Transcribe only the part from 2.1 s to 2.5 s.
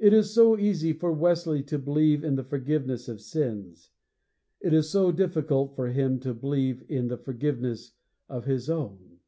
in the